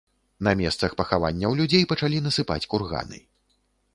[0.45, 3.21] На месцах пахаванняў людзей пачалі насыпаць курганы.